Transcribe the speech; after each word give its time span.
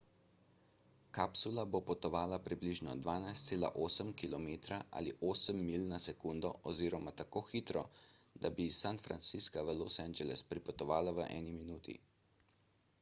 kapsula 1.15 1.63
bo 1.73 1.79
potovala 1.89 2.39
približno 2.47 2.95
12,8 3.01 4.09
km 4.21 4.47
ali 5.01 5.13
8 5.29 5.61
milj 5.69 5.85
na 5.93 5.99
sekundo 6.07 6.51
oziroma 6.73 7.13
tako 7.21 7.45
hitro 7.51 7.85
da 8.47 8.53
bi 8.57 8.67
iz 8.71 8.81
san 8.87 9.03
francisca 9.09 9.67
v 9.69 9.77
los 9.83 9.99
angeles 10.07 10.45
pripotovala 10.55 11.15
v 11.21 11.29
eni 11.39 11.55
minuti 11.61 11.99